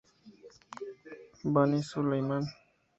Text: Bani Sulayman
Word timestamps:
Bani 1.53 1.79
Sulayman 1.89 2.43